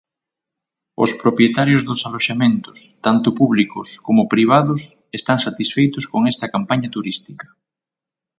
[1.03, 4.81] Os propietarios dos aloxamentos tanto públicos como privados
[5.19, 7.47] están satisfeitos con esta campaña turística.